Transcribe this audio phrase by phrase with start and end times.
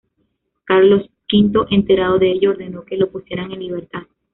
[0.65, 4.01] Carlos V, enterado de ello, ordenó que lo pusieran en libertad.